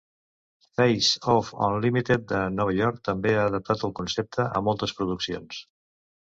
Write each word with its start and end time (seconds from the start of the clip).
Face 0.79 1.19
Off 1.33 1.51
Unlimited 1.67 2.25
de 2.33 2.41
Nova 2.55 2.75
York 2.79 2.99
també 3.11 3.37
ha 3.37 3.45
adaptat 3.53 3.87
el 3.91 3.97
concepte 4.03 4.49
a 4.49 4.65
moltes 4.73 4.99
produccions. 5.03 5.65